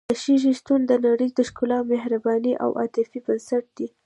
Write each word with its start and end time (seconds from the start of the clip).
د 0.09 0.13
ښځې 0.23 0.51
شتون 0.59 0.79
د 0.87 0.91
نړۍ 1.05 1.29
د 1.33 1.39
ښکلا، 1.49 1.79
مهربانۍ 1.91 2.53
او 2.63 2.69
عاطفې 2.79 3.19
بنسټ 3.25 3.65
دی. 3.77 3.87